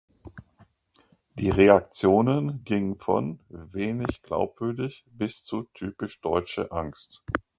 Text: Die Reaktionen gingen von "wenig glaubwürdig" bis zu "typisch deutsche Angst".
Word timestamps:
Die 1.37 1.51
Reaktionen 1.51 2.63
gingen 2.63 2.97
von 2.97 3.37
"wenig 3.51 4.23
glaubwürdig" 4.23 5.03
bis 5.11 5.43
zu 5.43 5.61
"typisch 5.75 6.19
deutsche 6.21 6.71
Angst". 6.71 7.21